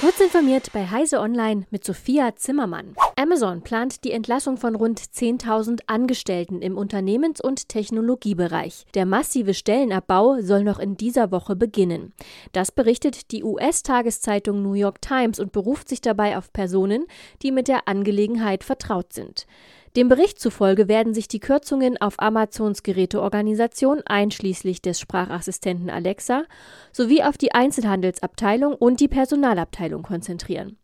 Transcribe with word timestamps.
Kurz 0.00 0.18
informiert 0.20 0.72
bei 0.72 0.86
Heise 0.90 1.20
Online 1.20 1.66
mit 1.70 1.84
Sophia 1.84 2.34
Zimmermann. 2.34 2.96
Amazon 3.16 3.62
plant 3.62 4.02
die 4.02 4.10
Entlassung 4.10 4.56
von 4.56 4.74
rund 4.74 5.00
10.000 5.00 5.82
Angestellten 5.86 6.62
im 6.62 6.76
Unternehmens- 6.76 7.40
und 7.40 7.68
Technologiebereich. 7.68 8.86
Der 8.94 9.06
massive 9.06 9.54
Stellenabbau 9.54 10.40
soll 10.40 10.64
noch 10.64 10.80
in 10.80 10.96
dieser 10.96 11.30
Woche 11.30 11.54
beginnen. 11.54 12.12
Das 12.52 12.72
berichtet 12.72 13.30
die 13.30 13.44
US-Tageszeitung 13.44 14.62
New 14.62 14.74
York 14.74 15.00
Times 15.00 15.38
und 15.38 15.52
beruft 15.52 15.88
sich 15.88 16.00
dabei 16.00 16.36
auf 16.36 16.52
Personen, 16.52 17.06
die 17.42 17.52
mit 17.52 17.68
der 17.68 17.86
Angelegenheit 17.86 18.64
vertraut 18.64 19.12
sind. 19.12 19.46
Dem 19.96 20.08
Bericht 20.08 20.40
zufolge 20.40 20.88
werden 20.88 21.14
sich 21.14 21.28
die 21.28 21.38
Kürzungen 21.38 22.00
auf 22.00 22.14
Amazons 22.18 22.82
Geräteorganisation 22.82 24.02
einschließlich 24.04 24.82
des 24.82 24.98
Sprachassistenten 24.98 25.88
Alexa 25.88 26.42
sowie 26.90 27.22
auf 27.22 27.38
die 27.38 27.52
Einzelhandelsabteilung 27.52 28.74
und 28.74 28.98
die 28.98 29.06
Personalabteilung 29.06 30.02
konzentrieren. 30.02 30.78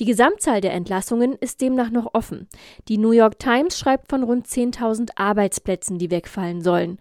Die 0.00 0.04
Gesamtzahl 0.04 0.60
der 0.60 0.72
Entlassungen 0.72 1.34
ist 1.40 1.60
demnach 1.60 1.90
noch 1.90 2.14
offen. 2.14 2.48
Die 2.88 2.98
New 2.98 3.12
York 3.12 3.38
Times 3.38 3.78
schreibt 3.78 4.08
von 4.10 4.22
rund 4.22 4.46
10.000 4.46 5.10
Arbeitsplätzen, 5.16 5.98
die 5.98 6.10
wegfallen 6.10 6.62
sollen. 6.62 6.98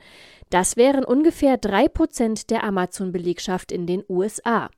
Das 0.54 0.78
wären 0.78 1.04
ungefähr 1.04 1.58
drei 1.58 1.88
Prozent 1.88 2.52
der 2.52 2.64
Amazon-Belegschaft 2.64 3.72
in 3.72 3.88
den 3.88 4.04
USA. 4.08 4.70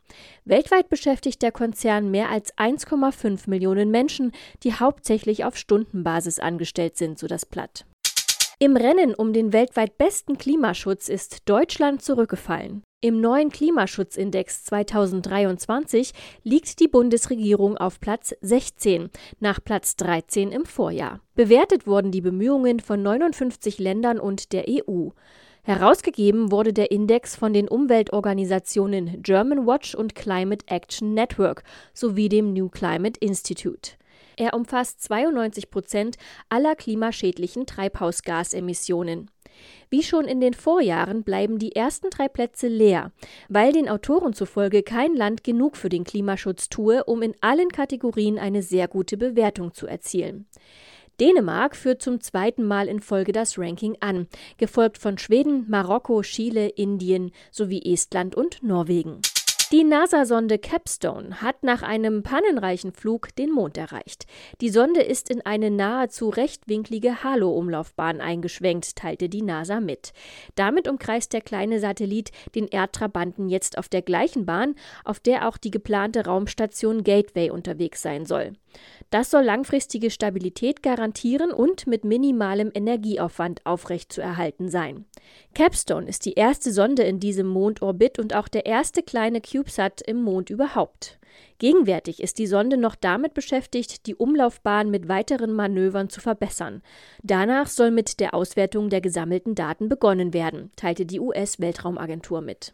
Weltweit 0.45 0.87
beschäftigt 0.87 1.41
der 1.41 1.51
Konzern 1.51 2.09
mehr 2.11 2.29
als 2.29 2.55
1,5 2.57 3.49
Millionen 3.49 3.91
Menschen, 3.91 4.31
die 4.63 4.73
hauptsächlich 4.73 5.43
auf 5.43 5.57
Stundenbasis 5.57 6.39
angestellt 6.39 6.95
sind, 6.95 7.19
so 7.19 7.27
das 7.27 7.45
Blatt. 7.45 7.85
Im 8.57 8.77
Rennen 8.77 9.13
um 9.13 9.33
den 9.33 9.51
weltweit 9.51 9.97
besten 9.97 10.37
Klimaschutz 10.37 11.09
ist 11.09 11.49
Deutschland 11.49 12.01
zurückgefallen. 12.01 12.83
Im 13.05 13.21
neuen 13.21 13.51
Klimaschutzindex 13.51 14.63
2023 14.63 16.11
liegt 16.41 16.79
die 16.79 16.87
Bundesregierung 16.87 17.77
auf 17.77 17.99
Platz 17.99 18.33
16, 18.41 19.11
nach 19.39 19.63
Platz 19.63 19.95
13 19.97 20.51
im 20.51 20.65
Vorjahr. 20.65 21.19
Bewertet 21.35 21.85
wurden 21.85 22.09
die 22.09 22.21
Bemühungen 22.21 22.79
von 22.79 23.03
59 23.03 23.77
Ländern 23.77 24.19
und 24.19 24.53
der 24.53 24.65
EU. 24.67 25.09
Herausgegeben 25.61 26.49
wurde 26.49 26.73
der 26.73 26.89
Index 26.89 27.35
von 27.35 27.53
den 27.53 27.67
Umweltorganisationen 27.67 29.21
German 29.21 29.67
Watch 29.67 29.93
und 29.93 30.15
Climate 30.15 30.65
Action 30.67 31.13
Network 31.13 31.61
sowie 31.93 32.27
dem 32.27 32.53
New 32.53 32.69
Climate 32.69 33.19
Institute. 33.19 33.91
Er 34.35 34.55
umfasst 34.55 35.03
92 35.03 35.69
Prozent 35.69 36.17
aller 36.49 36.75
klimaschädlichen 36.75 37.67
Treibhausgasemissionen. 37.67 39.29
Wie 39.89 40.03
schon 40.03 40.25
in 40.25 40.41
den 40.41 40.53
Vorjahren 40.53 41.23
bleiben 41.23 41.59
die 41.59 41.75
ersten 41.75 42.09
drei 42.09 42.27
Plätze 42.27 42.67
leer, 42.67 43.11
weil 43.49 43.71
den 43.71 43.89
Autoren 43.89 44.33
zufolge 44.33 44.83
kein 44.83 45.15
Land 45.15 45.43
genug 45.43 45.77
für 45.77 45.89
den 45.89 46.03
Klimaschutz 46.03 46.69
tue, 46.69 47.03
um 47.03 47.21
in 47.21 47.35
allen 47.41 47.69
Kategorien 47.69 48.39
eine 48.39 48.61
sehr 48.61 48.87
gute 48.87 49.17
Bewertung 49.17 49.73
zu 49.73 49.87
erzielen. 49.87 50.47
Dänemark 51.19 51.75
führt 51.75 52.01
zum 52.01 52.19
zweiten 52.19 52.65
Mal 52.65 52.87
in 52.87 52.99
Folge 52.99 53.31
das 53.31 53.57
Ranking 53.57 53.95
an, 54.01 54.27
gefolgt 54.57 54.97
von 54.97 55.17
Schweden, 55.17 55.65
Marokko, 55.69 56.21
Chile, 56.23 56.67
Indien 56.67 57.31
sowie 57.51 57.81
Estland 57.93 58.35
und 58.35 58.61
Norwegen. 58.63 59.21
Die 59.71 59.83
NASA-Sonde 59.83 60.59
Capstone 60.59 61.41
hat 61.41 61.63
nach 61.63 61.81
einem 61.81 62.21
pannenreichen 62.21 62.93
Flug 62.93 63.35
den 63.35 63.51
Mond 63.51 63.79
erreicht. 63.79 64.27
Die 64.61 64.69
Sonde 64.69 65.01
ist 65.01 65.31
in 65.31 65.43
eine 65.43 65.71
nahezu 65.71 66.29
rechtwinklige 66.29 67.23
Halo-Umlaufbahn 67.23 68.21
eingeschwenkt, 68.21 68.95
teilte 68.95 69.27
die 69.27 69.41
NASA 69.41 69.79
mit. 69.79 70.13
Damit 70.53 70.87
umkreist 70.87 71.33
der 71.33 71.41
kleine 71.41 71.79
Satellit 71.79 72.31
den 72.53 72.67
Erdtrabanten 72.67 73.49
jetzt 73.49 73.79
auf 73.79 73.89
der 73.89 74.03
gleichen 74.03 74.45
Bahn, 74.45 74.75
auf 75.03 75.19
der 75.19 75.47
auch 75.47 75.57
die 75.57 75.71
geplante 75.71 76.25
Raumstation 76.25 77.03
Gateway 77.03 77.49
unterwegs 77.49 78.03
sein 78.03 78.27
soll. 78.27 78.53
Das 79.09 79.31
soll 79.31 79.43
langfristige 79.43 80.09
Stabilität 80.09 80.83
garantieren 80.83 81.51
und 81.51 81.87
mit 81.87 82.03
minimalem 82.03 82.71
Energieaufwand 82.73 83.65
aufrechtzuerhalten 83.65 84.69
sein. 84.69 85.05
Capstone 85.53 86.07
ist 86.07 86.25
die 86.25 86.33
erste 86.33 86.71
Sonde 86.71 87.03
in 87.03 87.19
diesem 87.19 87.47
Mondorbit 87.47 88.19
und 88.19 88.35
auch 88.35 88.47
der 88.47 88.65
erste 88.65 89.03
kleine 89.03 89.41
CubeSat 89.41 90.01
im 90.01 90.21
Mond 90.23 90.49
überhaupt. 90.49 91.19
Gegenwärtig 91.57 92.21
ist 92.21 92.37
die 92.39 92.47
Sonde 92.47 92.77
noch 92.77 92.95
damit 92.95 93.33
beschäftigt, 93.33 94.07
die 94.07 94.15
Umlaufbahn 94.15 94.89
mit 94.89 95.07
weiteren 95.07 95.53
Manövern 95.53 96.09
zu 96.09 96.19
verbessern. 96.19 96.81
Danach 97.23 97.67
soll 97.67 97.91
mit 97.91 98.19
der 98.19 98.33
Auswertung 98.33 98.89
der 98.89 99.01
gesammelten 99.01 99.55
Daten 99.55 99.87
begonnen 99.87 100.33
werden, 100.33 100.71
teilte 100.75 101.05
die 101.05 101.19
US-Weltraumagentur 101.19 102.41
mit. 102.41 102.73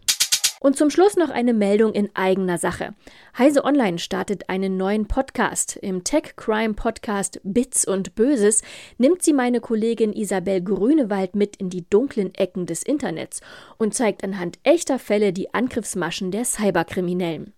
Und 0.64 0.78
zum 0.78 0.92
Schluss 0.92 1.18
noch 1.18 1.32
eine 1.32 1.56
Meldung 1.56 1.92
in 1.94 2.12
eigener 2.14 2.60
Sache. 2.60 2.94
Heise 3.36 3.66
Online 3.66 3.98
startet 3.98 4.48
einen 4.48 4.78
neuen 4.78 5.08
Podcast. 5.08 5.76
Im 5.78 6.04
Tech 6.04 6.36
Crime 6.36 6.76
Podcast 6.76 7.42
Bits 7.44 7.84
und 7.84 8.14
Böses 8.14 8.62
nimmt 9.00 9.24
sie 9.24 9.34
meine 9.34 9.60
Kollegin 9.60 10.14
Isabel 10.14 10.62
Grünewald 10.62 11.36
mit 11.36 11.56
in 11.56 11.72
die 11.72 11.90
dunklen 11.90 12.36
Ecken 12.36 12.68
des 12.68 12.84
Internets 12.84 13.42
und 13.80 13.96
zeigt 13.96 14.24
anhand 14.24 14.60
echter 14.62 15.00
Fälle 15.00 15.34
die 15.34 15.52
Angriffsmaschen 15.52 16.30
der 16.30 16.46
Cyberkriminellen. 16.46 17.54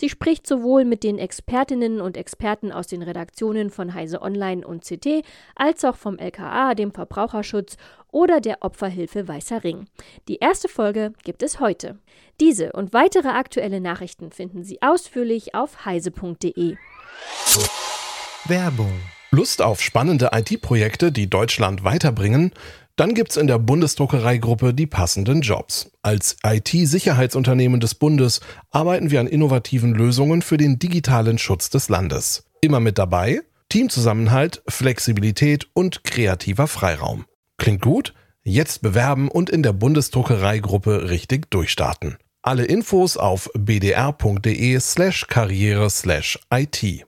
Sie 0.00 0.08
spricht 0.08 0.46
sowohl 0.46 0.84
mit 0.84 1.02
den 1.02 1.18
Expertinnen 1.18 2.00
und 2.00 2.16
Experten 2.16 2.70
aus 2.70 2.86
den 2.86 3.02
Redaktionen 3.02 3.68
von 3.68 3.94
Heise 3.94 4.22
Online 4.22 4.64
und 4.64 4.84
CT 4.84 5.24
als 5.56 5.84
auch 5.84 5.96
vom 5.96 6.18
LKA, 6.18 6.76
dem 6.76 6.92
Verbraucherschutz 6.92 7.76
oder 8.12 8.40
der 8.40 8.58
Opferhilfe 8.60 9.26
Weißer 9.26 9.64
Ring. 9.64 9.86
Die 10.28 10.36
erste 10.36 10.68
Folge 10.68 11.14
gibt 11.24 11.42
es 11.42 11.58
heute. 11.58 11.98
Diese 12.40 12.70
und 12.74 12.92
weitere 12.92 13.26
aktuelle 13.26 13.80
Nachrichten 13.80 14.30
finden 14.30 14.62
Sie 14.62 14.80
ausführlich 14.82 15.56
auf 15.56 15.84
heise.de. 15.84 16.76
Werbung. 18.44 19.00
Lust 19.32 19.60
auf 19.60 19.80
spannende 19.80 20.30
IT-Projekte, 20.32 21.10
die 21.10 21.28
Deutschland 21.28 21.82
weiterbringen? 21.82 22.52
Dann 22.98 23.14
gibt's 23.14 23.36
in 23.36 23.46
der 23.46 23.60
Bundesdruckereigruppe 23.60 24.74
die 24.74 24.88
passenden 24.88 25.40
Jobs. 25.40 25.92
Als 26.02 26.36
IT-Sicherheitsunternehmen 26.44 27.78
des 27.78 27.94
Bundes 27.94 28.40
arbeiten 28.72 29.12
wir 29.12 29.20
an 29.20 29.28
innovativen 29.28 29.94
Lösungen 29.94 30.42
für 30.42 30.56
den 30.56 30.80
digitalen 30.80 31.38
Schutz 31.38 31.70
des 31.70 31.88
Landes. 31.88 32.42
Immer 32.60 32.80
mit 32.80 32.98
dabei 32.98 33.42
Teamzusammenhalt, 33.68 34.64
Flexibilität 34.66 35.68
und 35.74 36.02
kreativer 36.02 36.66
Freiraum. 36.66 37.26
Klingt 37.56 37.82
gut? 37.82 38.14
Jetzt 38.42 38.82
bewerben 38.82 39.28
und 39.28 39.48
in 39.48 39.62
der 39.62 39.74
Bundesdruckereigruppe 39.74 41.08
richtig 41.08 41.50
durchstarten. 41.50 42.16
Alle 42.42 42.64
Infos 42.64 43.16
auf 43.16 43.48
bdr.de 43.56 44.80
slash 44.80 45.28
karriere 45.28 45.88
slash 45.88 46.36
IT. 46.52 47.06